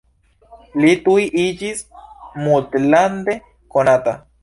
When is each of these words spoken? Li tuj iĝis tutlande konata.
Li 0.83 0.93
tuj 1.09 1.27
iĝis 1.43 1.85
tutlande 1.99 3.41
konata. 3.77 4.21